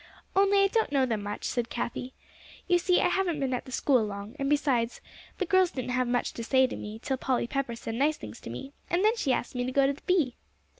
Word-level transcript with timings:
"Only 0.35 0.63
I 0.63 0.67
don't 0.67 0.91
know 0.91 1.05
them 1.05 1.21
much," 1.21 1.43
said 1.45 1.69
Cathie. 1.69 2.15
"You 2.67 2.79
see 2.79 2.99
I 3.01 3.07
haven't 3.07 3.39
been 3.39 3.53
at 3.53 3.65
the 3.65 3.71
school 3.71 4.03
long, 4.03 4.35
and 4.39 4.49
besides, 4.49 4.99
the 5.37 5.45
girls 5.45 5.69
didn't 5.69 5.91
have 5.91 6.07
much 6.07 6.33
to 6.33 6.43
say 6.43 6.65
to 6.65 6.75
me 6.75 6.97
till 6.97 7.17
Polly 7.17 7.45
Pepper 7.45 7.75
said 7.75 7.93
nice 7.93 8.17
things 8.17 8.41
to 8.41 8.49
me, 8.49 8.73
and 8.89 9.05
then 9.05 9.15
she 9.15 9.31
asked 9.31 9.53
me 9.53 9.63
to 9.63 9.71
go 9.71 9.85
to 9.85 9.93
the 9.93 10.01
bee." 10.07 10.37